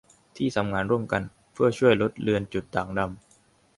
[0.35, 1.21] ที่ทำงานร่วมกัน
[1.53, 3.09] เพื่อช่วยลดเลือนจุดด่างดำ